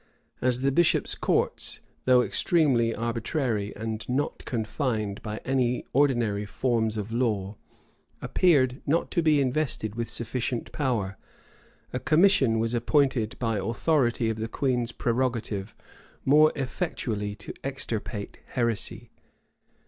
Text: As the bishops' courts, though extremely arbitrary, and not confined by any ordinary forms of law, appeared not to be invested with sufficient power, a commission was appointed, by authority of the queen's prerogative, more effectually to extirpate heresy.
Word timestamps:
As 0.41 0.61
the 0.61 0.71
bishops' 0.71 1.13
courts, 1.13 1.79
though 2.05 2.23
extremely 2.23 2.95
arbitrary, 2.95 3.71
and 3.75 4.03
not 4.09 4.45
confined 4.45 5.21
by 5.21 5.39
any 5.45 5.85
ordinary 5.93 6.43
forms 6.43 6.97
of 6.97 7.11
law, 7.11 7.55
appeared 8.19 8.81
not 8.87 9.11
to 9.11 9.21
be 9.21 9.39
invested 9.39 9.93
with 9.93 10.09
sufficient 10.09 10.71
power, 10.71 11.17
a 11.93 11.99
commission 11.99 12.57
was 12.57 12.73
appointed, 12.73 13.35
by 13.37 13.57
authority 13.59 14.27
of 14.31 14.37
the 14.39 14.47
queen's 14.47 14.91
prerogative, 14.91 15.75
more 16.25 16.51
effectually 16.55 17.35
to 17.35 17.53
extirpate 17.63 18.39
heresy. 18.53 19.11